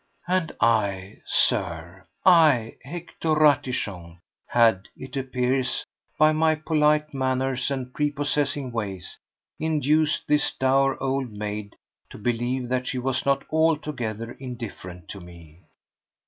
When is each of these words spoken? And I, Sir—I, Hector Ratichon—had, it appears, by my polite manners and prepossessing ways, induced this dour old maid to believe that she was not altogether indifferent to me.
And 0.27 0.51
I, 0.59 1.17
Sir—I, 1.27 2.75
Hector 2.83 3.35
Ratichon—had, 3.35 4.87
it 4.97 5.15
appears, 5.15 5.85
by 6.17 6.31
my 6.31 6.55
polite 6.55 7.13
manners 7.13 7.69
and 7.69 7.93
prepossessing 7.93 8.71
ways, 8.71 9.19
induced 9.59 10.25
this 10.27 10.53
dour 10.53 10.97
old 11.03 11.31
maid 11.33 11.75
to 12.09 12.17
believe 12.17 12.67
that 12.69 12.87
she 12.87 12.97
was 12.97 13.27
not 13.27 13.43
altogether 13.51 14.31
indifferent 14.39 15.07
to 15.09 15.19
me. 15.19 15.65